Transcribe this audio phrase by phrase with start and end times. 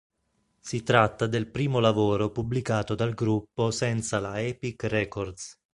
[0.59, 5.55] Si tratta del primo lavoro pubblicato dal gruppo senza la Epic Records.